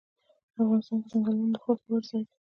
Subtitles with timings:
[0.61, 2.33] افغانستان کې ځنګلونه د خلکو د خوښې وړ ځای دی.